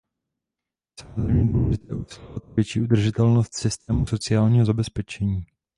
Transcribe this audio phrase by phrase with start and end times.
[0.99, 5.45] Je samozřejmě důležité usilovat o větší udržitelnost systémů sociálního zabezpečení.